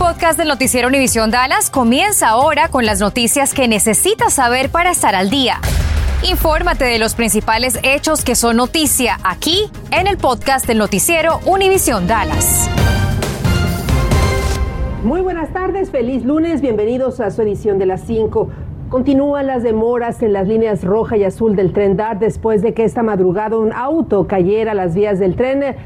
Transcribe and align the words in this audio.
podcast 0.00 0.38
del 0.38 0.48
noticiero 0.48 0.88
Univisión 0.88 1.30
Dallas 1.30 1.68
comienza 1.68 2.30
ahora 2.30 2.68
con 2.68 2.86
las 2.86 3.00
noticias 3.00 3.52
que 3.52 3.68
necesitas 3.68 4.32
saber 4.32 4.70
para 4.70 4.90
estar 4.90 5.14
al 5.14 5.28
día. 5.28 5.58
Infórmate 6.22 6.86
de 6.86 6.98
los 6.98 7.14
principales 7.14 7.78
hechos 7.82 8.24
que 8.24 8.34
son 8.34 8.56
noticia 8.56 9.18
aquí 9.24 9.66
en 9.90 10.06
el 10.06 10.16
podcast 10.16 10.66
del 10.66 10.78
noticiero 10.78 11.40
Univisión 11.44 12.06
Dallas. 12.06 12.70
Muy 15.04 15.20
buenas 15.20 15.52
tardes, 15.52 15.90
feliz 15.90 16.24
lunes, 16.24 16.62
bienvenidos 16.62 17.20
a 17.20 17.30
su 17.30 17.42
edición 17.42 17.78
de 17.78 17.84
las 17.84 18.00
5. 18.06 18.48
Continúan 18.88 19.46
las 19.46 19.62
demoras 19.62 20.22
en 20.22 20.32
las 20.32 20.48
líneas 20.48 20.82
roja 20.82 21.18
y 21.18 21.24
azul 21.24 21.56
del 21.56 21.74
tren 21.74 21.98
DART 21.98 22.20
después 22.20 22.62
de 22.62 22.72
que 22.72 22.84
esta 22.84 23.02
madrugada 23.02 23.58
un 23.58 23.74
auto 23.74 24.26
cayera 24.26 24.72
a 24.72 24.74
las 24.74 24.94
vías 24.94 25.18
del 25.18 25.36
tren 25.36 25.76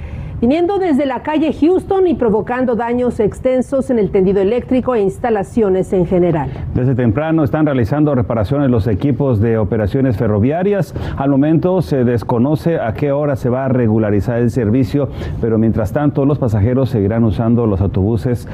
viniendo 0.41 0.79
desde 0.79 1.07
la 1.07 1.23
calle 1.23 1.53
Houston 1.53 2.07
y 2.07 2.15
provocando 2.15 2.77
daños 2.77 3.21
extensos 3.21 3.91
en 3.91 3.99
el 3.99 4.11
tendido 4.11 4.41
eléctrico 4.41 4.95
e 4.95 5.03
instalaciones 5.03 5.93
en 5.93 6.07
general. 6.07 6.51
Desde 6.75 6.95
temprano 6.95 7.45
están 7.45 7.67
realizando 7.67 8.15
reparaciones 8.15 8.71
los 8.71 8.87
equipos 8.87 9.41
de 9.41 9.59
operaciones 9.59 10.17
ferroviarias. 10.17 10.95
Al 11.17 11.31
momento 11.31 11.83
se 11.83 12.05
desconoce 12.05 12.79
a 12.79 12.95
qué 12.95 13.13
hora 13.13 13.37
se 13.37 13.49
va 13.49 13.67
a 13.67 13.69
regularizar 13.69 14.39
el 14.39 14.51
servicio, 14.51 15.09
pero 15.41 15.59
mientras 15.59 15.93
tanto 15.93 16.25
los 16.25 16.39
pasajeros 16.39 16.91
seguirán 16.91 17.25
usando 17.25 17.67
los 17.67 17.81
autobuses 17.81 18.49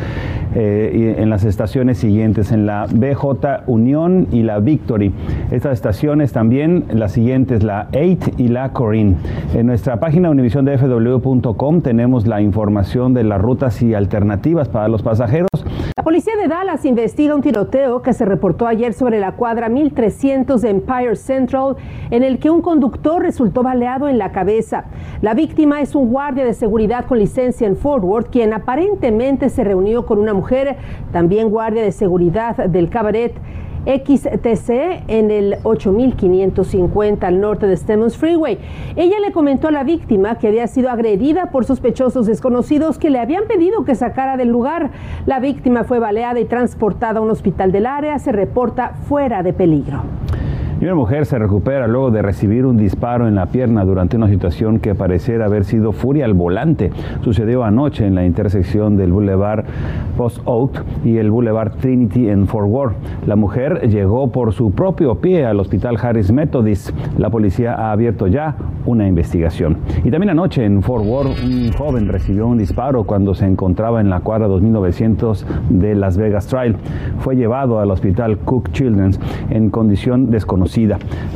eh, 0.54 1.16
en 1.18 1.30
las 1.30 1.44
estaciones 1.44 1.98
siguientes, 1.98 2.52
en 2.52 2.66
la 2.66 2.86
BJ 2.86 3.64
Unión 3.66 4.28
y 4.32 4.42
la 4.42 4.58
Victory. 4.60 5.12
Estas 5.50 5.74
estaciones 5.74 6.32
también, 6.32 6.84
las 6.92 7.12
siguientes, 7.12 7.62
la 7.62 7.88
8 7.92 8.32
y 8.38 8.48
la 8.48 8.72
Corinne. 8.72 9.16
En 9.54 9.66
nuestra 9.66 10.00
página 10.00 10.30
tenemos 11.82 12.26
la 12.26 12.40
información 12.40 13.14
de 13.14 13.24
las 13.24 13.40
rutas 13.40 13.82
y 13.82 13.94
alternativas 13.94 14.68
para 14.68 14.88
los 14.88 15.02
pasajeros. 15.02 15.48
La 15.96 16.04
policía 16.04 16.32
de 16.40 16.48
Dallas 16.48 16.84
investiga 16.86 17.34
un 17.34 17.42
tiroteo 17.42 18.00
que 18.00 18.14
se 18.14 18.24
reportó 18.24 18.66
ayer 18.66 18.94
sobre 18.94 19.20
la 19.20 19.32
cuadra 19.32 19.68
1300 19.68 20.62
de 20.62 20.70
Empire 20.70 21.14
Central, 21.14 21.76
en 22.10 22.22
el 22.22 22.38
que 22.38 22.48
un 22.48 22.62
conductor 22.62 23.20
resultó 23.22 23.62
baleado 23.62 24.08
en 24.08 24.16
la 24.16 24.32
cabeza. 24.32 24.84
La 25.20 25.34
víctima 25.34 25.80
es 25.80 25.94
un 25.94 26.10
guardia 26.10 26.44
de 26.44 26.54
seguridad 26.54 27.04
con 27.04 27.18
licencia 27.18 27.66
en 27.66 27.76
Fort 27.76 28.02
Worth, 28.02 28.30
quien 28.30 28.54
aparentemente 28.54 29.50
se 29.50 29.62
reunió 29.62 30.06
con 30.06 30.18
una 30.18 30.32
mujer, 30.32 30.76
también 31.12 31.50
guardia 31.50 31.82
de 31.82 31.92
seguridad 31.92 32.56
del 32.56 32.88
cabaret. 32.88 33.34
XTC 33.86 35.04
en 35.08 35.30
el 35.30 35.56
8550 35.62 37.26
al 37.26 37.40
norte 37.40 37.66
de 37.66 37.76
Stemmons 37.76 38.16
Freeway. 38.16 38.58
Ella 38.96 39.18
le 39.20 39.32
comentó 39.32 39.68
a 39.68 39.70
la 39.70 39.84
víctima 39.84 40.36
que 40.38 40.48
había 40.48 40.66
sido 40.66 40.90
agredida 40.90 41.50
por 41.50 41.64
sospechosos 41.64 42.26
desconocidos 42.26 42.98
que 42.98 43.10
le 43.10 43.18
habían 43.18 43.44
pedido 43.46 43.84
que 43.84 43.94
sacara 43.94 44.36
del 44.36 44.48
lugar. 44.48 44.90
La 45.26 45.40
víctima 45.40 45.84
fue 45.84 45.98
baleada 45.98 46.40
y 46.40 46.44
transportada 46.44 47.18
a 47.18 47.22
un 47.22 47.30
hospital 47.30 47.72
del 47.72 47.86
área. 47.86 48.18
Se 48.18 48.32
reporta 48.32 48.94
fuera 49.08 49.42
de 49.42 49.52
peligro. 49.52 50.02
Y 50.80 50.84
una 50.86 50.94
mujer 50.94 51.26
se 51.26 51.38
recupera 51.38 51.86
luego 51.86 52.10
de 52.10 52.22
recibir 52.22 52.64
un 52.64 52.78
disparo 52.78 53.28
en 53.28 53.34
la 53.34 53.46
pierna 53.46 53.84
durante 53.84 54.16
una 54.16 54.28
situación 54.28 54.78
que 54.78 54.94
pareciera 54.94 55.44
haber 55.44 55.66
sido 55.66 55.92
furia 55.92 56.24
al 56.24 56.32
volante. 56.32 56.90
Sucedió 57.22 57.64
anoche 57.64 58.06
en 58.06 58.14
la 58.14 58.24
intersección 58.24 58.96
del 58.96 59.12
Boulevard 59.12 59.66
Post 60.16 60.38
Oak 60.46 60.82
y 61.04 61.18
el 61.18 61.30
Boulevard 61.30 61.72
Trinity 61.72 62.30
en 62.30 62.46
Fort 62.46 62.66
Worth. 62.66 62.94
La 63.26 63.36
mujer 63.36 63.90
llegó 63.90 64.32
por 64.32 64.54
su 64.54 64.70
propio 64.70 65.16
pie 65.16 65.44
al 65.44 65.60
hospital 65.60 65.98
Harris 66.00 66.32
Methodist. 66.32 66.92
La 67.18 67.28
policía 67.28 67.74
ha 67.74 67.92
abierto 67.92 68.26
ya 68.26 68.56
una 68.86 69.06
investigación. 69.06 69.76
Y 70.02 70.10
también 70.10 70.30
anoche 70.30 70.64
en 70.64 70.82
Fort 70.82 71.04
Worth 71.04 71.44
un 71.44 71.72
joven 71.72 72.08
recibió 72.08 72.46
un 72.46 72.56
disparo 72.56 73.04
cuando 73.04 73.34
se 73.34 73.44
encontraba 73.44 74.00
en 74.00 74.08
la 74.08 74.20
cuadra 74.20 74.48
2900 74.48 75.44
de 75.68 75.94
Las 75.94 76.16
Vegas 76.16 76.46
Trail. 76.46 76.76
Fue 77.18 77.36
llevado 77.36 77.80
al 77.80 77.90
hospital 77.90 78.38
Cook 78.38 78.70
Children's 78.72 79.20
en 79.50 79.68
condición 79.68 80.30
desconocida 80.30 80.69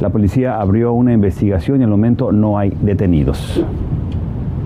la 0.00 0.10
policía 0.10 0.60
abrió 0.60 0.92
una 0.92 1.12
investigación 1.12 1.80
y 1.80 1.84
al 1.84 1.90
momento 1.90 2.30
no 2.30 2.56
hay 2.56 2.70
detenidos. 2.82 3.64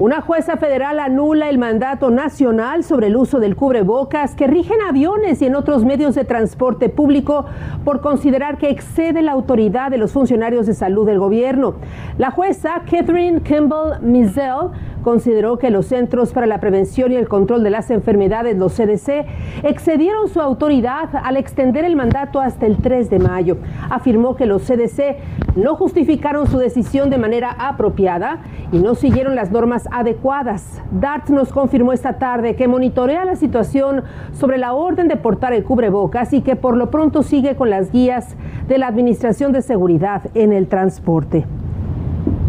Una 0.00 0.20
jueza 0.20 0.56
federal 0.59 1.00
anula 1.00 1.48
el 1.48 1.59
mandato 1.59 2.10
nacional 2.10 2.84
sobre 2.84 3.09
el 3.09 3.16
uso 3.16 3.41
del 3.41 3.56
cubrebocas 3.56 4.37
que 4.37 4.47
rige 4.47 4.72
en 4.72 4.82
aviones 4.82 5.43
y 5.43 5.47
en 5.47 5.56
otros 5.56 5.84
medios 5.84 6.15
de 6.15 6.25
transporte 6.25 6.88
público 6.88 7.47
por 7.84 8.00
considerar 8.00 8.59
que 8.59 8.70
excede 8.70 9.22
la 9.22 9.32
autoridad 9.32 9.91
de 9.91 9.98
los 9.98 10.12
funcionarios 10.12 10.66
de 10.66 10.75
salud 10.75 11.04
del 11.04 11.19
gobierno. 11.19 11.75
La 12.16 12.31
jueza 12.31 12.82
Catherine 12.88 13.41
Kimball 13.41 14.00
Mizell 14.00 14.70
consideró 15.08 15.56
que 15.56 15.70
los 15.70 15.86
Centros 15.86 16.34
para 16.34 16.46
la 16.46 16.60
Prevención 16.60 17.12
y 17.12 17.16
el 17.16 17.30
Control 17.30 17.64
de 17.64 17.70
las 17.70 17.91
Enfermedades, 17.91 18.58
los 18.58 18.74
CDC, 18.74 19.24
excedieron 19.62 20.28
su 20.28 20.38
autoridad 20.38 21.08
al 21.24 21.38
extender 21.38 21.86
el 21.86 21.96
mandato 21.96 22.41
hasta 22.41 22.66
el 22.66 22.76
3 22.76 23.08
de 23.08 23.19
mayo. 23.19 23.56
Afirmó 23.88 24.36
que 24.36 24.44
los 24.44 24.64
CDC 24.64 25.16
no 25.56 25.76
justificaron 25.76 26.46
su 26.46 26.58
decisión 26.58 27.08
de 27.08 27.16
manera 27.16 27.56
apropiada 27.58 28.41
y 28.70 28.80
no 28.80 28.94
siguieron 28.94 29.34
las 29.34 29.50
normas 29.50 29.88
adecuadas. 29.91 30.82
DART 30.91 31.30
nos 31.30 31.54
confirmó 31.54 31.94
esta 31.94 32.19
tarde 32.19 32.54
que 32.54 32.69
monitorea 32.69 33.25
la 33.25 33.36
situación 33.36 34.02
sobre 34.32 34.58
la 34.58 34.75
orden 34.75 35.08
de 35.08 35.16
portar 35.16 35.54
el 35.54 35.64
cubrebocas 35.64 36.34
y 36.34 36.42
que 36.42 36.54
por 36.54 36.76
lo 36.76 36.90
pronto 36.90 37.22
sigue 37.22 37.56
con 37.56 37.70
las 37.70 37.90
guías 37.90 38.36
de 38.69 38.76
la 38.76 38.88
Administración 38.88 39.52
de 39.52 39.62
Seguridad 39.62 40.25
en 40.34 40.52
el 40.52 40.69
Transporte. 40.69 41.46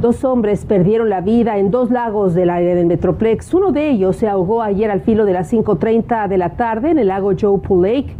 Dos 0.01 0.23
hombres 0.23 0.63
perdieron 0.63 1.09
la 1.09 1.19
vida 1.19 1.57
en 1.57 1.71
dos 1.71 1.91
lagos 1.91 2.33
del 2.33 2.49
área 2.49 2.73
del 2.73 2.85
Metroplex. 2.85 3.53
Uno 3.53 3.73
de 3.73 3.89
ellos 3.89 4.15
se 4.15 4.29
ahogó 4.29 4.61
ayer 4.61 4.89
al 4.89 5.01
filo 5.01 5.25
de 5.25 5.33
las 5.33 5.51
5.30 5.51 6.29
de 6.29 6.37
la 6.37 6.51
tarde 6.51 6.91
en 6.91 6.99
el 6.99 7.09
lago 7.09 7.33
Joe 7.37 7.59
Pool 7.59 7.81
Lake. 7.81 8.15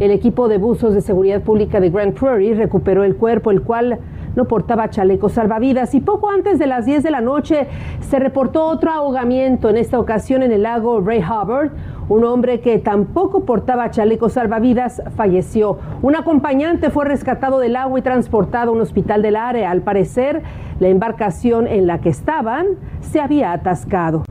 El 0.00 0.10
equipo 0.10 0.48
de 0.48 0.58
buzos 0.58 0.94
de 0.94 1.00
seguridad 1.00 1.40
pública 1.40 1.78
de 1.78 1.90
Grand 1.90 2.12
Prairie 2.12 2.54
recuperó 2.54 3.04
el 3.04 3.14
cuerpo, 3.14 3.52
el 3.52 3.62
cual 3.62 4.00
no 4.34 4.46
portaba 4.46 4.90
chalecos 4.90 5.34
salvavidas 5.34 5.94
y 5.94 6.00
poco 6.00 6.28
antes 6.28 6.58
de 6.58 6.66
las 6.66 6.86
10 6.86 7.04
de 7.04 7.10
la 7.12 7.20
noche 7.20 7.68
se 8.00 8.18
reportó 8.18 8.66
otro 8.66 8.90
ahogamiento, 8.90 9.68
en 9.70 9.76
esta 9.76 10.00
ocasión 10.00 10.42
en 10.42 10.50
el 10.50 10.64
lago 10.64 11.00
Ray 11.00 11.20
Hubbard. 11.20 11.70
Un 12.08 12.24
hombre 12.24 12.60
que 12.60 12.78
tampoco 12.78 13.44
portaba 13.44 13.90
chalecos 13.90 14.34
salvavidas 14.34 15.02
falleció. 15.16 15.78
Un 16.02 16.16
acompañante 16.16 16.90
fue 16.90 17.04
rescatado 17.04 17.58
del 17.58 17.76
agua 17.76 17.98
y 17.98 18.02
transportado 18.02 18.70
a 18.70 18.74
un 18.74 18.80
hospital 18.80 19.22
del 19.22 19.36
área. 19.36 19.70
Al 19.70 19.82
parecer, 19.82 20.42
la 20.80 20.88
embarcación 20.88 21.66
en 21.66 21.86
la 21.86 22.00
que 22.00 22.08
estaban 22.08 22.66
se 23.00 23.20
había 23.20 23.52
atascado. 23.52 24.24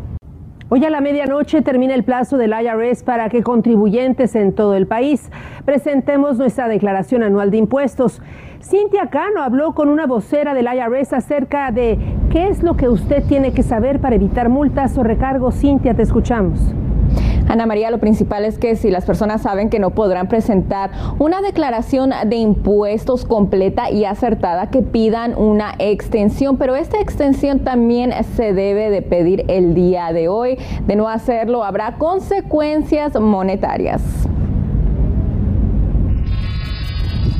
Hoy 0.73 0.85
a 0.85 0.89
la 0.89 1.01
medianoche 1.01 1.61
termina 1.61 1.93
el 1.93 2.05
plazo 2.05 2.37
del 2.37 2.53
IRS 2.53 3.03
para 3.03 3.27
que 3.27 3.43
contribuyentes 3.43 4.35
en 4.35 4.53
todo 4.53 4.75
el 4.75 4.87
país 4.87 5.29
presentemos 5.65 6.37
nuestra 6.37 6.69
declaración 6.69 7.23
anual 7.23 7.51
de 7.51 7.57
impuestos. 7.57 8.21
Cintia 8.61 9.09
Cano 9.09 9.43
habló 9.43 9.73
con 9.73 9.89
una 9.89 10.05
vocera 10.05 10.53
del 10.53 10.67
IRS 10.73 11.11
acerca 11.11 11.71
de 11.71 11.99
qué 12.29 12.47
es 12.47 12.63
lo 12.63 12.77
que 12.77 12.87
usted 12.87 13.21
tiene 13.25 13.51
que 13.51 13.63
saber 13.63 13.99
para 13.99 14.15
evitar 14.15 14.47
multas 14.47 14.97
o 14.97 15.03
recargos. 15.03 15.55
Cintia, 15.55 15.93
te 15.93 16.03
escuchamos. 16.03 16.73
Ana 17.51 17.65
María, 17.65 17.91
lo 17.91 17.97
principal 17.97 18.45
es 18.45 18.57
que 18.57 18.77
si 18.77 18.89
las 18.89 19.03
personas 19.03 19.41
saben 19.41 19.69
que 19.69 19.77
no 19.77 19.89
podrán 19.89 20.29
presentar 20.29 20.89
una 21.19 21.41
declaración 21.41 22.11
de 22.27 22.37
impuestos 22.37 23.25
completa 23.25 23.91
y 23.91 24.05
acertada, 24.05 24.69
que 24.69 24.81
pidan 24.81 25.37
una 25.37 25.73
extensión, 25.77 26.55
pero 26.55 26.77
esta 26.77 27.01
extensión 27.01 27.59
también 27.59 28.13
se 28.37 28.53
debe 28.53 28.89
de 28.89 29.01
pedir 29.01 29.43
el 29.49 29.73
día 29.73 30.13
de 30.13 30.29
hoy. 30.29 30.57
De 30.87 30.95
no 30.95 31.09
hacerlo, 31.09 31.65
habrá 31.65 31.97
consecuencias 31.97 33.19
monetarias. 33.19 34.01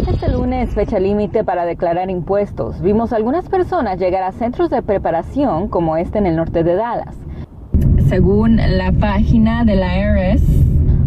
Este 0.10 0.30
lunes, 0.30 0.72
fecha 0.72 1.00
límite 1.00 1.46
para 1.46 1.64
declarar 1.64 2.10
impuestos. 2.10 2.82
Vimos 2.82 3.14
algunas 3.14 3.48
personas 3.48 3.98
llegar 3.98 4.24
a 4.24 4.34
centros 4.34 4.70
de 4.70 4.82
preparación 4.82 5.70
como 5.70 5.96
este 5.96 6.18
en 6.18 6.26
el 6.26 6.36
norte 6.36 6.66
de 6.66 6.76
Dallas 6.76 7.21
según 8.12 8.58
la 8.58 8.92
página 8.92 9.64
de 9.64 9.78
la 9.78 9.98
IRS. 9.98 10.44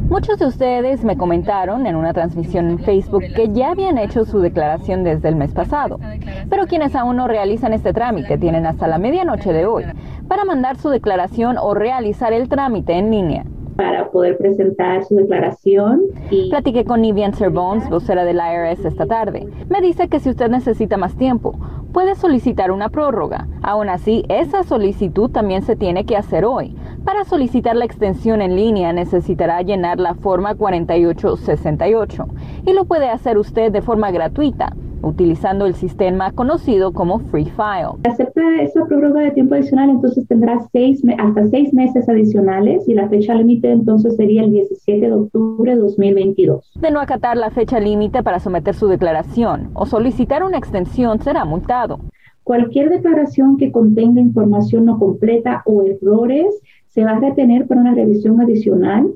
Muchos 0.08 0.38
de 0.38 0.46
ustedes 0.46 1.04
me 1.04 1.18
comentaron 1.18 1.86
en 1.86 1.96
una 1.96 2.14
transmisión 2.14 2.70
en 2.70 2.78
Facebook 2.78 3.24
que 3.36 3.50
ya 3.52 3.72
habían 3.72 3.98
hecho 3.98 4.24
su 4.24 4.38
declaración 4.40 5.04
desde 5.04 5.28
el 5.28 5.36
mes 5.36 5.52
pasado, 5.52 6.00
pero 6.48 6.66
quienes 6.66 6.94
aún 6.94 7.16
no 7.16 7.28
realizan 7.28 7.74
este 7.74 7.92
trámite 7.92 8.38
tienen 8.38 8.64
hasta 8.64 8.86
la 8.86 8.96
medianoche 8.96 9.52
de 9.52 9.66
hoy 9.66 9.84
para 10.28 10.46
mandar 10.46 10.78
su 10.78 10.88
declaración 10.88 11.58
o 11.58 11.74
realizar 11.74 12.32
el 12.32 12.48
trámite 12.48 12.94
en 12.94 13.10
línea 13.10 13.44
para 13.76 14.10
poder 14.10 14.38
presentar 14.38 15.04
su 15.04 15.16
declaración. 15.16 16.02
Y... 16.30 16.48
Platiqué 16.50 16.84
con 16.84 17.02
Nivian 17.02 17.34
Serbones, 17.34 17.88
vocera 17.90 18.24
del 18.24 18.36
IRS 18.36 18.84
esta 18.84 19.06
tarde. 19.06 19.48
Me 19.68 19.80
dice 19.80 20.08
que 20.08 20.20
si 20.20 20.30
usted 20.30 20.48
necesita 20.48 20.96
más 20.96 21.16
tiempo, 21.16 21.58
puede 21.92 22.14
solicitar 22.14 22.70
una 22.70 22.88
prórroga. 22.88 23.48
Aún 23.62 23.88
así, 23.88 24.24
esa 24.28 24.62
solicitud 24.64 25.30
también 25.30 25.62
se 25.62 25.76
tiene 25.76 26.04
que 26.04 26.16
hacer 26.16 26.44
hoy. 26.44 26.76
Para 27.04 27.24
solicitar 27.24 27.76
la 27.76 27.84
extensión 27.84 28.40
en 28.40 28.56
línea 28.56 28.92
necesitará 28.94 29.60
llenar 29.60 30.00
la 30.00 30.14
forma 30.14 30.54
4868 30.54 32.26
y 32.66 32.72
lo 32.72 32.86
puede 32.86 33.10
hacer 33.10 33.36
usted 33.36 33.70
de 33.70 33.82
forma 33.82 34.10
gratuita 34.10 34.74
utilizando 35.02 35.66
el 35.66 35.74
sistema 35.74 36.32
conocido 36.32 36.92
como 36.92 37.18
Free 37.18 37.44
File. 37.44 38.00
Acepta 38.04 38.40
esa 38.62 38.86
prórroga 38.86 39.20
de 39.20 39.32
tiempo 39.32 39.54
adicional, 39.54 39.90
entonces 39.90 40.26
tendrá 40.26 40.58
seis, 40.72 41.02
hasta 41.18 41.46
seis 41.48 41.74
meses 41.74 42.08
adicionales 42.08 42.88
y 42.88 42.94
la 42.94 43.06
fecha 43.10 43.34
límite 43.34 43.70
entonces 43.70 44.16
sería 44.16 44.42
el 44.42 44.50
17 44.50 45.06
de 45.06 45.12
octubre 45.12 45.74
de 45.74 45.80
2022. 45.80 46.72
De 46.80 46.90
no 46.90 47.00
acatar 47.00 47.36
la 47.36 47.50
fecha 47.50 47.80
límite 47.80 48.22
para 48.22 48.40
someter 48.40 48.74
su 48.74 48.88
declaración 48.88 49.70
o 49.74 49.84
solicitar 49.84 50.42
una 50.42 50.56
extensión 50.56 51.20
será 51.20 51.44
multado. 51.44 52.00
Cualquier 52.44 52.90
declaración 52.90 53.56
que 53.56 53.72
contenga 53.72 54.20
información 54.20 54.84
no 54.84 54.98
completa 54.98 55.62
o 55.64 55.82
errores 55.82 56.60
se 56.94 57.04
va 57.04 57.10
a 57.10 57.18
retener 57.18 57.66
para 57.66 57.80
una 57.80 57.92
revisión 57.92 58.40
adicional 58.40 59.14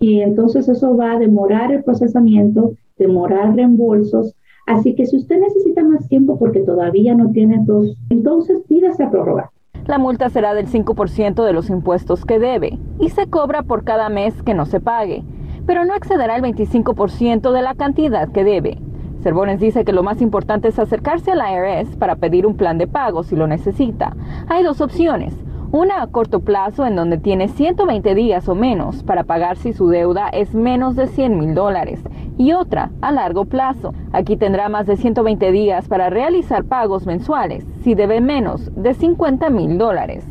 y 0.00 0.20
entonces 0.20 0.68
eso 0.68 0.96
va 0.96 1.12
a 1.12 1.18
demorar 1.18 1.70
el 1.70 1.84
procesamiento, 1.84 2.72
demorar 2.98 3.54
reembolsos. 3.54 4.34
Así 4.66 4.96
que 4.96 5.06
si 5.06 5.18
usted 5.18 5.38
necesita 5.38 5.84
más 5.84 6.08
tiempo 6.08 6.36
porque 6.40 6.60
todavía 6.60 7.14
no 7.14 7.30
tiene 7.30 7.60
dos, 7.64 7.96
entonces 8.10 8.62
pídase 8.66 9.04
a 9.04 9.10
prórroga. 9.12 9.52
La 9.86 9.98
multa 9.98 10.28
será 10.28 10.54
del 10.54 10.66
5% 10.66 11.44
de 11.44 11.52
los 11.52 11.70
impuestos 11.70 12.24
que 12.24 12.40
debe 12.40 12.80
y 12.98 13.10
se 13.10 13.28
cobra 13.28 13.62
por 13.62 13.84
cada 13.84 14.08
mes 14.08 14.42
que 14.42 14.54
no 14.54 14.66
se 14.66 14.80
pague, 14.80 15.22
pero 15.66 15.84
no 15.84 15.94
excederá 15.94 16.34
el 16.34 16.42
25% 16.42 17.52
de 17.52 17.62
la 17.62 17.74
cantidad 17.74 18.28
que 18.32 18.42
debe. 18.42 18.78
Cervones 19.22 19.60
dice 19.60 19.84
que 19.84 19.92
lo 19.92 20.02
más 20.02 20.20
importante 20.20 20.66
es 20.68 20.80
acercarse 20.80 21.30
al 21.30 21.38
IRS 21.38 21.96
para 21.96 22.16
pedir 22.16 22.44
un 22.44 22.56
plan 22.56 22.76
de 22.76 22.88
pago 22.88 23.22
si 23.22 23.36
lo 23.36 23.46
necesita. 23.46 24.16
Hay 24.48 24.64
dos 24.64 24.80
opciones. 24.80 25.43
Una 25.72 26.02
a 26.02 26.06
corto 26.06 26.40
plazo 26.40 26.86
en 26.86 26.96
donde 26.96 27.18
tiene 27.18 27.48
120 27.48 28.14
días 28.14 28.48
o 28.48 28.54
menos 28.54 29.02
para 29.02 29.24
pagar 29.24 29.56
si 29.56 29.72
su 29.72 29.88
deuda 29.88 30.28
es 30.28 30.54
menos 30.54 30.96
de 30.96 31.06
100 31.06 31.38
mil 31.38 31.54
dólares 31.54 32.00
y 32.38 32.52
otra 32.52 32.90
a 33.00 33.12
largo 33.12 33.44
plazo. 33.44 33.92
Aquí 34.12 34.36
tendrá 34.36 34.68
más 34.68 34.86
de 34.86 34.96
120 34.96 35.50
días 35.52 35.88
para 35.88 36.10
realizar 36.10 36.64
pagos 36.64 37.06
mensuales 37.06 37.66
si 37.82 37.94
debe 37.94 38.20
menos 38.20 38.70
de 38.74 38.94
50 38.94 39.50
mil 39.50 39.78
dólares. 39.78 40.24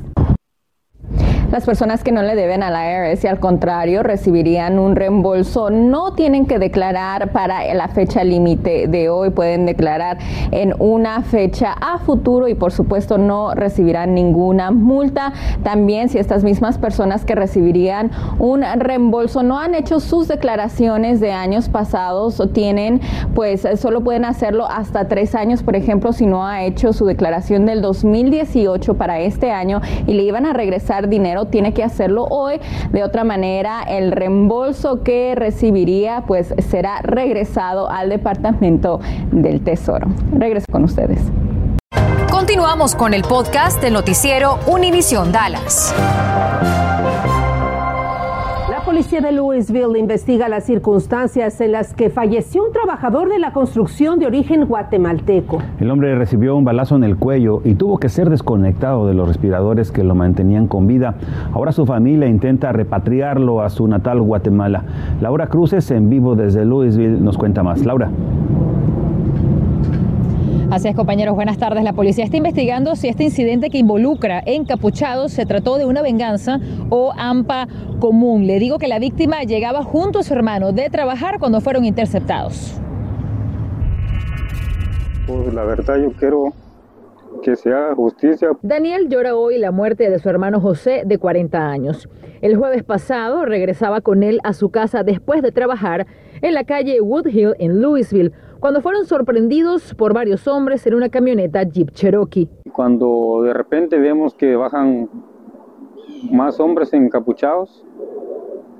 Las 1.54 1.68
personas 1.68 2.04
que 2.04 2.12
no 2.12 2.24
le 2.24 2.34
deben 2.34 2.64
a 2.64 2.72
la 2.72 3.12
IRS 3.12 3.26
y 3.26 3.28
al 3.28 3.40
contrario 3.40 4.02
recibirían 4.02 4.80
un 4.80 4.96
reembolso 4.96 5.70
no 5.70 6.14
tienen 6.14 6.48
que 6.48 6.58
declarar 6.58 7.32
para 7.32 7.72
la 7.76 7.90
fecha 7.90 8.24
límite 8.24 8.88
de 8.88 9.10
hoy, 9.10 9.30
pueden 9.30 9.68
declarar 9.68 10.18
en 10.50 10.74
una 10.80 11.22
fecha 11.22 11.76
a 11.80 12.00
futuro 12.00 12.48
y 12.48 12.56
por 12.56 12.72
supuesto 12.72 13.20
no 13.20 13.54
recibirán 13.54 14.16
ninguna 14.16 14.72
multa. 14.72 15.32
También 15.62 16.10
si 16.10 16.18
estas 16.18 16.44
mismas 16.44 16.80
personas 16.80 17.24
que 17.24 17.36
recibirían 17.36 18.10
un 18.40 18.64
reembolso 18.64 19.44
no 19.44 19.60
han 19.60 19.76
hecho 19.76 20.00
sus 20.00 20.28
declaraciones 20.28 21.20
de 21.20 21.34
años 21.34 21.70
pasados 21.70 22.40
o 22.40 22.50
tienen, 22.50 23.00
pues 23.36 23.68
solo 23.76 24.02
pueden 24.02 24.26
hacerlo 24.26 24.66
hasta 24.68 25.08
tres 25.08 25.36
años, 25.36 25.62
por 25.62 25.76
ejemplo, 25.76 26.14
si 26.14 26.26
no 26.26 26.48
ha 26.48 26.64
hecho 26.64 26.94
su 26.94 27.06
declaración 27.06 27.68
del 27.68 27.84
2018 27.84 28.96
para 28.96 29.20
este 29.20 29.52
año 29.52 29.82
y 30.08 30.14
le 30.14 30.24
iban 30.24 30.48
a 30.48 30.54
regresar 30.54 31.10
dinero 31.10 31.43
tiene 31.46 31.74
que 31.74 31.84
hacerlo 31.84 32.26
hoy. 32.26 32.60
De 32.92 33.04
otra 33.04 33.24
manera, 33.24 33.84
el 33.84 34.12
reembolso 34.12 35.04
que 35.04 35.36
recibiría 35.36 36.24
pues 36.28 36.54
será 36.70 37.02
regresado 37.02 37.90
al 37.90 38.10
Departamento 38.10 39.00
del 39.32 39.62
Tesoro. 39.62 40.08
Regreso 40.32 40.66
con 40.72 40.84
ustedes. 40.84 41.20
Continuamos 42.32 42.96
con 42.96 43.14
el 43.14 43.22
podcast 43.24 43.82
del 43.82 43.94
noticiero 43.94 44.60
Univisión 44.68 45.32
Dallas 45.32 45.94
policía 48.94 49.22
de 49.22 49.32
Louisville 49.32 49.98
investiga 49.98 50.48
las 50.48 50.66
circunstancias 50.66 51.60
en 51.62 51.72
las 51.72 51.96
que 51.96 52.12
falleció 52.12 52.64
un 52.64 52.72
trabajador 52.72 53.28
de 53.28 53.40
la 53.40 53.52
construcción 53.52 54.20
de 54.20 54.28
origen 54.28 54.66
guatemalteco. 54.66 55.58
El 55.80 55.90
hombre 55.90 56.14
recibió 56.14 56.56
un 56.56 56.64
balazo 56.64 56.96
en 56.96 57.04
el 57.04 57.18
cuello 57.18 57.62
y 57.66 57.74
tuvo 57.74 57.98
que 57.98 58.08
ser 58.08 58.30
desconectado 58.30 59.08
de 59.08 59.16
los 59.16 59.28
respiradores 59.28 59.92
que 59.92 60.04
lo 60.04 60.14
mantenían 60.14 60.68
con 60.68 60.86
vida. 60.86 61.16
Ahora 61.54 61.72
su 61.72 61.88
familia 61.88 62.28
intenta 62.28 62.72
repatriarlo 62.72 63.62
a 63.62 63.72
su 63.72 63.88
natal 63.88 64.22
Guatemala. 64.22 64.84
Laura 65.22 65.48
Cruces 65.48 65.90
en 65.90 66.12
vivo 66.12 66.36
desde 66.36 66.64
Louisville 66.64 67.20
nos 67.20 67.36
cuenta 67.36 67.64
más. 67.64 67.84
Laura. 67.84 68.12
Así 70.74 70.88
es, 70.88 70.96
compañeros, 70.96 71.36
buenas 71.36 71.60
tardes. 71.60 71.84
La 71.84 71.94
policía 71.94 72.24
está 72.24 72.38
investigando 72.38 72.96
si 72.96 73.08
este 73.08 73.26
incidente 73.26 73.70
que 73.70 73.78
involucra 73.78 74.42
encapuchados 74.44 75.32
se 75.32 75.46
trató 75.46 75.78
de 75.78 75.86
una 75.86 76.02
venganza 76.02 76.60
o 76.90 77.14
AMPA 77.16 77.68
común. 78.00 78.48
Le 78.48 78.58
digo 78.58 78.80
que 78.80 78.88
la 78.88 78.98
víctima 78.98 79.44
llegaba 79.44 79.84
junto 79.84 80.18
a 80.18 80.24
su 80.24 80.34
hermano 80.34 80.72
de 80.72 80.90
trabajar 80.90 81.38
cuando 81.38 81.62
fueron 81.62 81.86
interceptados. 81.86 82.82
Pues 85.28 85.54
la 85.54 85.64
verdad 85.64 85.98
yo 86.02 86.12
quiero 86.14 86.54
que 87.44 87.56
se 87.56 87.72
haga 87.72 87.94
justicia. 87.94 88.50
Daniel 88.64 89.10
llora 89.10 89.36
hoy 89.36 89.60
la 89.60 89.70
muerte 89.70 90.10
de 90.10 90.18
su 90.18 90.28
hermano 90.28 90.60
José 90.60 91.04
de 91.06 91.20
40 91.20 91.70
años. 91.70 92.10
El 92.42 92.58
jueves 92.58 92.84
pasado 92.84 93.46
regresaba 93.46 94.02
con 94.02 94.24
él 94.24 94.40
a 94.44 94.54
su 94.54 94.72
casa 94.72 95.04
después 95.04 95.44
de 95.44 95.52
trabajar 95.52 96.08
en 96.42 96.56
la 96.56 96.64
calle 96.64 97.00
Woodhill 97.00 97.54
en 97.60 97.80
Louisville 97.80 98.32
cuando 98.64 98.80
fueron 98.80 99.04
sorprendidos 99.06 99.94
por 99.94 100.14
varios 100.14 100.48
hombres 100.48 100.88
en 100.88 100.94
una 100.94 101.10
camioneta 101.10 101.64
Jeep 101.64 101.92
Cherokee. 101.92 102.48
Cuando 102.72 103.42
de 103.44 103.54
repente 103.54 104.00
vemos 104.00 104.34
que 104.36 104.56
bajan 104.56 105.10
más 106.32 106.62
hombres 106.62 106.94
encapuchados 106.94 107.86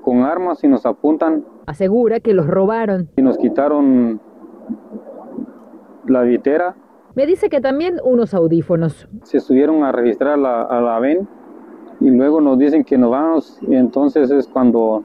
con 0.00 0.22
armas 0.22 0.64
y 0.64 0.68
nos 0.68 0.86
apuntan. 0.86 1.44
Asegura 1.66 2.18
que 2.20 2.32
los 2.32 2.46
robaron. 2.46 3.10
Y 3.18 3.20
nos 3.20 3.36
quitaron 3.36 4.22
la 6.06 6.22
vitera. 6.22 6.76
Me 7.14 7.26
dice 7.26 7.50
que 7.50 7.60
también 7.60 7.96
unos 8.02 8.32
audífonos. 8.32 9.06
Se 9.24 9.38
subieron 9.38 9.84
a 9.84 9.92
registrar 9.92 10.38
la, 10.38 10.62
a 10.62 10.80
la 10.80 10.98
VEN 10.98 11.28
y 12.00 12.08
luego 12.08 12.40
nos 12.40 12.58
dicen 12.58 12.84
que 12.84 12.96
nos 12.96 13.10
vamos 13.10 13.58
y 13.60 13.74
entonces 13.74 14.30
es 14.30 14.48
cuando 14.48 15.04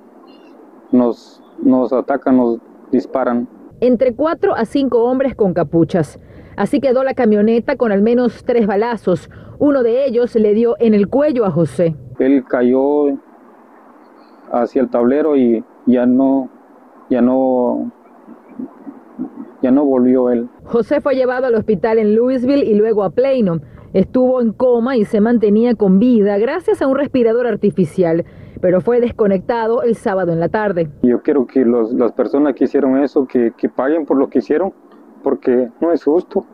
nos, 0.93 1.43
nos 1.61 1.91
atacan, 1.91 2.37
nos 2.37 2.59
disparan 2.93 3.45
entre 3.81 4.13
cuatro 4.13 4.55
a 4.55 4.65
cinco 4.65 5.03
hombres 5.03 5.35
con 5.35 5.53
capuchas. 5.53 6.19
Así 6.55 6.81
quedó 6.81 7.03
la 7.03 7.13
camioneta 7.13 7.77
con 7.77 7.91
al 7.91 8.01
menos 8.01 8.43
tres 8.43 8.67
balazos. 8.67 9.29
Uno 9.59 9.83
de 9.83 10.05
ellos 10.05 10.35
le 10.35 10.53
dio 10.53 10.75
en 10.79 10.93
el 10.93 11.07
cuello 11.07 11.45
a 11.45 11.51
José. 11.51 11.95
Él 12.19 12.43
cayó 12.47 13.17
hacia 14.51 14.81
el 14.81 14.89
tablero 14.89 15.37
y 15.37 15.63
ya 15.85 16.05
no, 16.05 16.49
ya 17.09 17.21
no, 17.21 17.91
ya 19.61 19.71
no 19.71 19.85
volvió 19.85 20.29
él. 20.29 20.49
José 20.65 21.01
fue 21.01 21.15
llevado 21.15 21.47
al 21.47 21.55
hospital 21.55 21.97
en 21.97 22.15
Louisville 22.15 22.65
y 22.65 22.75
luego 22.75 23.03
a 23.03 23.11
Plano. 23.11 23.61
Estuvo 23.93 24.39
en 24.41 24.53
coma 24.53 24.97
y 24.97 25.05
se 25.05 25.19
mantenía 25.19 25.75
con 25.75 25.97
vida 25.97 26.37
gracias 26.37 26.81
a 26.81 26.87
un 26.87 26.95
respirador 26.95 27.47
artificial 27.47 28.25
pero 28.61 28.81
fue 28.81 28.99
desconectado 28.99 29.83
el 29.83 29.95
sábado 29.95 30.31
en 30.31 30.39
la 30.39 30.49
tarde. 30.49 30.89
Yo 31.03 31.21
quiero 31.21 31.45
que 31.45 31.65
las 31.65 32.11
personas 32.13 32.55
que 32.55 32.65
hicieron 32.65 33.01
eso, 33.03 33.25
que, 33.25 33.53
que 33.57 33.69
paguen 33.69 34.05
por 34.05 34.17
lo 34.17 34.29
que 34.29 34.39
hicieron, 34.39 34.73
porque 35.23 35.69
no 35.81 35.91
es 35.91 36.03
justo 36.03 36.45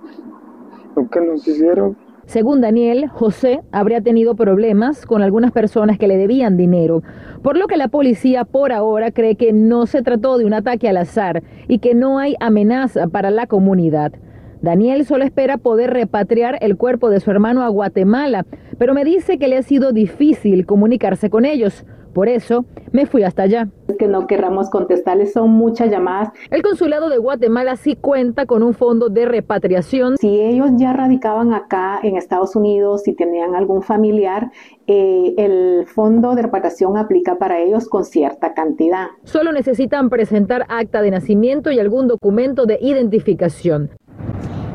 lo 0.96 1.10
que 1.10 1.22
nos 1.22 1.48
hicieron. 1.48 1.96
Según 2.26 2.60
Daniel, 2.60 3.08
José 3.08 3.62
habría 3.72 4.02
tenido 4.02 4.36
problemas 4.36 5.06
con 5.06 5.22
algunas 5.22 5.52
personas 5.52 6.00
que 6.00 6.08
le 6.08 6.18
debían 6.18 6.58
dinero, 6.58 7.04
por 7.44 7.56
lo 7.56 7.68
que 7.68 7.78
la 7.78 7.88
policía 7.88 8.46
por 8.46 8.72
ahora 8.72 9.12
cree 9.12 9.36
que 9.36 9.54
no 9.54 9.86
se 9.86 10.02
trató 10.02 10.40
de 10.40 10.46
un 10.46 10.54
ataque 10.56 10.90
al 10.90 10.98
azar 10.98 11.44
y 11.68 11.78
que 11.78 11.94
no 11.94 12.18
hay 12.18 12.36
amenaza 12.40 13.08
para 13.08 13.30
la 13.30 13.46
comunidad. 13.46 14.14
Daniel 14.66 15.06
solo 15.06 15.24
espera 15.24 15.58
poder 15.58 15.94
repatriar 15.94 16.58
el 16.60 16.76
cuerpo 16.76 17.12
de 17.12 17.20
su 17.20 17.30
hermano 17.30 17.62
a 17.62 17.70
Guatemala, 17.70 18.48
pero 18.80 18.96
me 18.96 19.06
dice 19.06 19.38
que 19.38 19.48
le 19.48 19.58
ha 19.58 19.62
sido 19.62 19.92
difícil 19.92 20.66
comunicarse 20.66 21.30
con 21.30 21.46
ellos. 21.46 21.86
Por 22.16 22.30
eso 22.30 22.66
me 22.92 23.06
fui 23.06 23.22
hasta 23.22 23.44
allá. 23.44 23.68
Es 23.88 23.96
que 23.98 24.08
no 24.08 24.26
querramos 24.26 24.72
contestarles, 24.72 25.34
son 25.34 25.52
muchas 25.52 25.92
llamadas. 25.92 26.30
El 26.50 26.64
consulado 26.64 27.10
de 27.10 27.20
Guatemala 27.20 27.76
sí 27.76 27.96
cuenta 27.96 28.48
con 28.48 28.64
un 28.64 28.74
fondo 28.74 29.10
de 29.10 29.28
repatriación. 29.28 30.18
Si 30.18 30.42
ellos 30.42 30.72
ya 30.78 30.94
radicaban 30.94 31.54
acá 31.54 32.00
en 32.02 32.18
Estados 32.18 32.56
Unidos, 32.56 33.04
si 33.04 33.14
tenían 33.14 33.54
algún 33.54 33.84
familiar, 33.84 34.50
eh, 34.88 35.36
el 35.38 35.86
fondo 35.86 36.34
de 36.34 36.42
repatriación 36.42 36.98
aplica 36.98 37.38
para 37.38 37.60
ellos 37.60 37.88
con 37.88 38.04
cierta 38.04 38.56
cantidad. 38.56 39.10
Solo 39.26 39.52
necesitan 39.52 40.10
presentar 40.10 40.66
acta 40.70 41.04
de 41.04 41.12
nacimiento 41.12 41.70
y 41.70 41.80
algún 41.80 42.08
documento 42.08 42.66
de 42.66 42.80
identificación. 42.82 43.92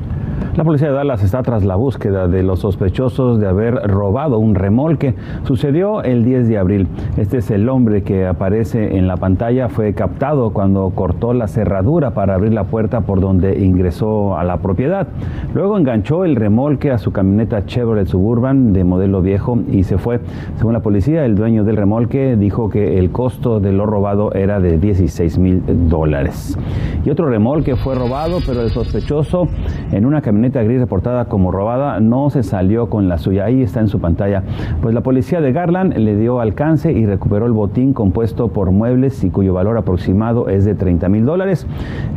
La 0.57 0.63
policía 0.63 0.87
de 0.87 0.95
Dallas 0.95 1.21
está 1.21 1.43
tras 1.43 1.63
la 1.63 1.75
búsqueda 1.75 2.27
de 2.27 2.41
los 2.41 2.61
sospechosos 2.61 3.39
de 3.39 3.47
haber 3.47 3.75
robado 3.75 4.39
un 4.39 4.55
remolque. 4.55 5.13
Sucedió 5.43 6.01
el 6.01 6.25
10 6.25 6.47
de 6.47 6.57
abril. 6.57 6.87
Este 7.15 7.37
es 7.37 7.51
el 7.51 7.69
hombre 7.69 8.01
que 8.01 8.25
aparece 8.25 8.97
en 8.97 9.07
la 9.07 9.17
pantalla. 9.17 9.69
Fue 9.69 9.93
captado 9.93 10.49
cuando 10.49 10.89
cortó 10.95 11.33
la 11.33 11.47
cerradura 11.47 12.15
para 12.15 12.33
abrir 12.33 12.53
la 12.53 12.63
puerta 12.63 13.01
por 13.01 13.21
donde 13.21 13.63
ingresó 13.63 14.35
a 14.35 14.43
la 14.43 14.57
propiedad. 14.57 15.07
Luego 15.53 15.77
enganchó 15.77 16.25
el 16.25 16.35
remolque 16.35 16.89
a 16.89 16.97
su 16.97 17.11
camioneta 17.11 17.67
Chevrolet 17.67 18.07
Suburban 18.07 18.73
de 18.73 18.83
modelo 18.83 19.21
viejo 19.21 19.59
y 19.71 19.83
se 19.83 19.99
fue. 19.99 20.21
Según 20.55 20.73
la 20.73 20.79
policía, 20.79 21.23
el 21.23 21.35
dueño 21.35 21.65
del 21.65 21.77
remolque 21.77 22.35
dijo 22.35 22.71
que 22.71 22.97
el 22.97 23.11
costo 23.11 23.59
de 23.59 23.73
lo 23.73 23.85
robado 23.85 24.33
era 24.33 24.59
de 24.59 24.79
16 24.79 25.37
mil 25.37 25.61
dólares. 25.87 26.57
Y 27.05 27.11
otro 27.11 27.29
remolque 27.29 27.75
fue 27.75 27.93
robado, 27.93 28.39
pero 28.43 28.63
el 28.63 28.71
sospechoso 28.71 29.47
en 29.91 30.03
una 30.07 30.19
camioneta 30.19 30.46
gris 30.49 30.79
reportada 30.79 31.25
como 31.25 31.51
robada 31.51 31.99
no 31.99 32.29
se 32.29 32.43
salió 32.43 32.89
con 32.89 33.09
la 33.09 33.17
suya. 33.17 33.45
Ahí 33.45 33.61
está 33.61 33.79
en 33.79 33.87
su 33.87 33.99
pantalla. 33.99 34.43
Pues 34.81 34.93
la 34.93 35.01
policía 35.01 35.41
de 35.41 35.51
Garland 35.51 35.95
le 35.97 36.15
dio 36.15 36.39
alcance 36.39 36.91
y 36.91 37.05
recuperó 37.05 37.45
el 37.45 37.51
botín 37.51 37.93
compuesto 37.93 38.49
por 38.49 38.71
muebles 38.71 39.23
y 39.23 39.29
cuyo 39.29 39.53
valor 39.53 39.77
aproximado 39.77 40.49
es 40.49 40.65
de 40.65 40.75
30 40.75 41.09
mil 41.09 41.25
dólares. 41.25 41.67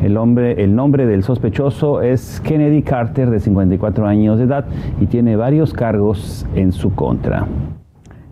El, 0.02 0.16
hombre, 0.16 0.62
el 0.62 0.74
nombre 0.74 1.06
del 1.06 1.22
sospechoso 1.22 2.02
es 2.02 2.40
Kennedy 2.40 2.82
Carter, 2.82 3.30
de 3.30 3.40
54 3.40 4.06
años 4.06 4.38
de 4.38 4.44
edad, 4.44 4.64
y 5.00 5.06
tiene 5.06 5.36
varios 5.36 5.72
cargos 5.72 6.46
en 6.54 6.72
su 6.72 6.94
contra. 6.94 7.46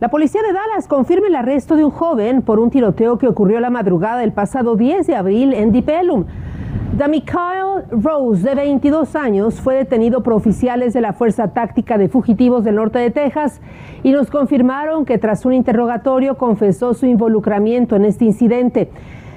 La 0.00 0.10
policía 0.10 0.42
de 0.42 0.52
Dallas 0.52 0.86
confirma 0.86 1.26
el 1.26 1.34
arresto 1.34 1.74
de 1.74 1.84
un 1.84 1.90
joven 1.90 2.42
por 2.42 2.60
un 2.60 2.70
tiroteo 2.70 3.18
que 3.18 3.26
ocurrió 3.26 3.58
la 3.58 3.68
madrugada 3.68 4.18
del 4.18 4.32
pasado 4.32 4.76
10 4.76 5.08
de 5.08 5.16
abril 5.16 5.52
en 5.52 5.72
Dipelum. 5.72 6.24
Damichael 6.98 7.84
Rose, 7.92 8.42
de 8.42 8.56
22 8.56 9.14
años, 9.14 9.60
fue 9.60 9.76
detenido 9.76 10.24
por 10.24 10.32
oficiales 10.32 10.92
de 10.92 11.00
la 11.00 11.12
Fuerza 11.12 11.52
Táctica 11.52 11.96
de 11.96 12.08
Fugitivos 12.08 12.64
del 12.64 12.74
Norte 12.74 12.98
de 12.98 13.12
Texas 13.12 13.60
y 14.02 14.10
nos 14.10 14.32
confirmaron 14.32 15.04
que 15.04 15.16
tras 15.16 15.46
un 15.46 15.52
interrogatorio 15.52 16.36
confesó 16.36 16.94
su 16.94 17.06
involucramiento 17.06 17.94
en 17.94 18.04
este 18.04 18.24
incidente. 18.24 18.90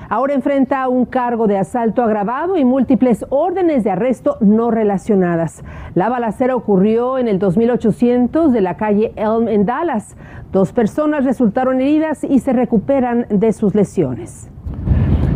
Ahora 0.10 0.34
enfrenta 0.34 0.90
un 0.90 1.06
cargo 1.06 1.46
de 1.46 1.60
asalto 1.60 2.02
agravado 2.02 2.58
y 2.58 2.66
múltiples 2.66 3.28
órdenes 3.30 3.84
de 3.84 3.92
arresto 3.92 4.38
no 4.42 4.72
relacionadas. 4.72 5.64
La 5.94 6.10
balacera 6.10 6.56
ocurrió 6.56 7.20
en 7.20 7.28
el 7.28 7.38
2800 7.38 8.52
de 8.52 8.62
la 8.62 8.76
calle 8.76 9.14
Elm 9.16 9.48
en 9.48 9.68
Dallas. 9.68 10.18
Dos 10.52 10.74
personas 10.74 11.26
resultaron 11.26 11.80
heridas 11.80 12.24
y 12.24 12.40
se 12.40 12.54
recuperan 12.54 13.28
de 13.30 13.54
sus 13.54 13.76
lesiones. 13.76 14.50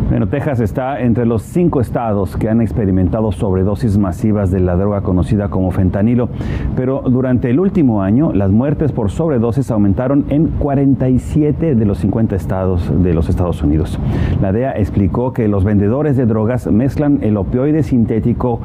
Bueno, 0.08 0.28
Texas 0.28 0.60
está 0.60 1.00
entre 1.00 1.26
los 1.26 1.42
cinco 1.42 1.80
estados 1.80 2.36
que 2.36 2.48
han 2.48 2.60
experimentado 2.60 3.32
sobredosis 3.32 3.98
masivas 3.98 4.52
de 4.52 4.60
la 4.60 4.76
droga 4.76 5.00
conocida 5.00 5.48
como 5.48 5.72
fentanilo, 5.72 6.28
pero 6.76 7.02
durante 7.10 7.50
el 7.50 7.58
último 7.58 8.02
año 8.02 8.32
las 8.32 8.52
muertes 8.52 8.92
por 8.92 9.10
sobredosis 9.10 9.68
aumentaron 9.72 10.24
en 10.28 10.46
47 10.60 11.74
de 11.74 11.84
los 11.84 11.98
50 11.98 12.36
estados 12.36 13.02
de 13.02 13.14
los 13.14 13.28
Estados 13.28 13.60
Unidos. 13.64 13.98
La 14.40 14.52
DEA 14.52 14.78
explicó 14.78 15.32
que 15.32 15.48
los 15.48 15.64
vendedores 15.64 16.16
de 16.16 16.24
drogas 16.24 16.70
mezclan 16.70 17.18
el 17.22 17.36
opioide 17.36 17.82
sintético 17.82 18.60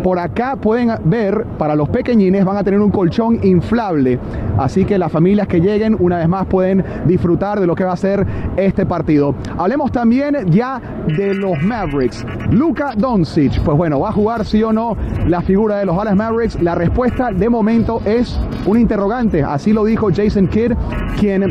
por 0.04 0.18
acá 0.18 0.56
pueden 0.56 0.90
ver, 1.06 1.46
para 1.56 1.74
los 1.74 1.88
pequeñines 1.88 2.44
van 2.44 2.58
a 2.58 2.62
tener 2.62 2.78
un 2.78 2.90
colchón 2.90 3.40
inflable. 3.42 4.18
Así 4.58 4.84
que 4.84 4.98
las 4.98 5.10
familias 5.10 5.48
que 5.48 5.62
lleguen 5.62 5.96
una 5.98 6.18
vez 6.18 6.28
más 6.28 6.44
pueden 6.44 6.84
disfrutar 7.06 7.58
de 7.58 7.66
lo 7.66 7.74
que 7.74 7.84
va 7.84 7.92
a 7.92 7.96
ser 7.96 8.26
este 8.58 8.84
partido. 8.84 9.34
Hablemos 9.56 9.90
también 9.92 10.50
ya 10.50 10.78
de 11.16 11.34
los 11.34 11.58
Mavericks. 11.62 12.26
Luka 12.50 12.92
Doncic, 12.94 13.58
pues 13.62 13.78
bueno, 13.78 14.00
¿va 14.00 14.10
a 14.10 14.12
jugar 14.12 14.44
sí 14.44 14.62
o 14.62 14.74
no 14.74 14.94
la 15.26 15.40
figura 15.40 15.78
de 15.78 15.86
los 15.86 15.96
Dallas 15.96 16.16
Mavericks? 16.16 16.60
La 16.60 16.74
respuesta 16.74 17.32
de 17.32 17.48
momento 17.48 18.02
es 18.04 18.38
un 18.66 18.78
interrogante. 18.78 19.42
Así 19.42 19.72
lo 19.72 19.86
dijo 19.86 20.10
Jason 20.14 20.48
Kidd, 20.48 20.72
quien 21.18 21.50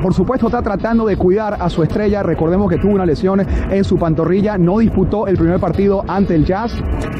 por 0.00 0.14
supuesto 0.14 0.46
está 0.46 0.62
tratando 0.62 1.04
de 1.04 1.18
cuidar 1.18 1.58
a 1.60 1.68
su 1.68 1.82
estrella. 1.82 2.22
Recordemos 2.22 2.70
que 2.70 2.78
tuvo 2.78 2.94
una 2.94 3.04
lesión 3.04 3.46
en 3.70 3.84
su 3.84 3.98
pantorrilla, 3.98 4.56
no 4.56 4.78
disputó 4.78 5.26
el 5.26 5.36
primer 5.36 5.60
partido 5.60 6.02
ante 6.08 6.34
el 6.34 6.46
Jazz 6.46 6.74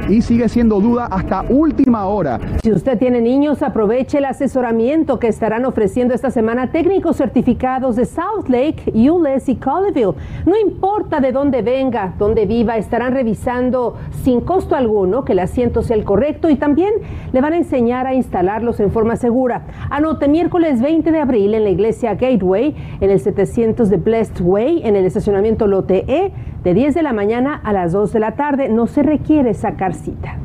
y 0.08 0.22
sigue 0.22 0.48
siendo 0.48 0.69
duda 0.78 1.06
hasta 1.06 1.44
última 1.48 2.06
hora. 2.06 2.38
Si 2.62 2.70
usted 2.70 2.98
tiene 2.98 3.20
niños, 3.20 3.62
aproveche 3.62 4.18
el 4.18 4.26
asesoramiento 4.26 5.18
que 5.18 5.28
estarán 5.28 5.64
ofreciendo 5.64 6.14
esta 6.14 6.30
semana 6.30 6.70
técnicos 6.70 7.16
certificados 7.16 7.96
de 7.96 8.04
South 8.04 8.48
Lake, 8.48 8.92
Euless 8.94 9.48
y 9.48 9.56
Colleyville. 9.56 10.14
No 10.46 10.56
importa 10.56 11.20
de 11.20 11.32
dónde 11.32 11.62
venga, 11.62 12.14
dónde 12.18 12.46
viva, 12.46 12.76
estarán 12.76 13.14
revisando 13.14 13.96
sin 14.22 14.42
costo 14.42 14.76
alguno 14.76 15.24
que 15.24 15.32
el 15.32 15.38
asiento 15.40 15.82
sea 15.82 15.96
el 15.96 16.04
correcto 16.04 16.50
y 16.50 16.56
también 16.56 16.92
le 17.32 17.40
van 17.40 17.54
a 17.54 17.56
enseñar 17.56 18.06
a 18.06 18.14
instalarlos 18.14 18.78
en 18.80 18.90
forma 18.90 19.16
segura. 19.16 19.62
Anote 19.88 20.28
miércoles 20.28 20.80
20 20.80 21.10
de 21.10 21.18
abril 21.18 21.54
en 21.54 21.64
la 21.64 21.70
iglesia 21.70 22.14
Gateway, 22.14 22.76
en 23.00 23.10
el 23.10 23.20
700 23.20 23.88
de 23.88 23.96
Blessed 23.96 24.40
Way, 24.42 24.82
en 24.84 24.96
el 24.96 25.06
estacionamiento 25.06 25.66
Lote 25.66 26.04
E, 26.06 26.32
de 26.62 26.74
10 26.74 26.94
de 26.94 27.02
la 27.02 27.12
mañana 27.12 27.60
a 27.64 27.72
las 27.72 27.92
2 27.92 28.12
de 28.12 28.20
la 28.20 28.32
tarde. 28.36 28.68
No 28.68 28.86
se 28.86 29.02
requiere 29.02 29.54
sacar 29.54 29.94
cita. 29.94 30.36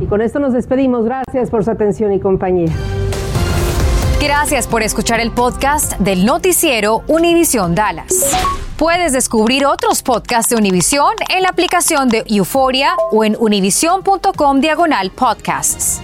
Y 0.00 0.06
con 0.06 0.22
esto 0.22 0.38
nos 0.38 0.52
despedimos. 0.52 1.04
Gracias 1.04 1.50
por 1.50 1.64
su 1.64 1.70
atención 1.70 2.12
y 2.12 2.20
compañía. 2.20 2.72
Gracias 4.20 4.66
por 4.66 4.82
escuchar 4.82 5.18
el 5.20 5.30
podcast 5.30 5.98
del 5.98 6.26
noticiero 6.26 7.02
Univisión 7.06 7.74
Dallas. 7.74 8.36
Puedes 8.76 9.12
descubrir 9.12 9.66
otros 9.66 10.02
podcasts 10.02 10.50
de 10.50 10.56
Univisión 10.56 11.12
en 11.34 11.42
la 11.42 11.48
aplicación 11.50 12.08
de 12.08 12.24
Euforia 12.26 12.94
o 13.10 13.24
en 13.24 13.36
univision.com 13.38 14.60
diagonal 14.60 15.10
podcasts. 15.10 16.02